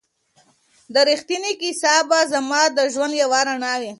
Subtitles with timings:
[0.93, 3.89] دا ریښتینې کیسه به زما د ژوند یوه رڼا وي.